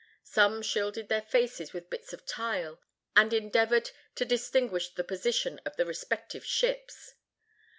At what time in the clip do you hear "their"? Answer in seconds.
1.09-1.21